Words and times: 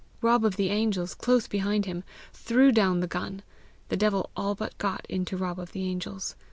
Rob 0.19 0.43
of 0.43 0.55
the 0.55 0.69
Angels, 0.71 1.13
close 1.13 1.47
behind 1.47 1.85
him, 1.85 2.03
threw 2.33 2.71
down 2.71 3.01
the 3.01 3.07
gun. 3.07 3.43
The 3.89 3.97
devil 3.97 4.31
all 4.35 4.55
but 4.55 4.75
got 4.79 5.05
into 5.07 5.37
Rob 5.37 5.59
of 5.59 5.73
the 5.73 5.83
Angels. 5.87 6.35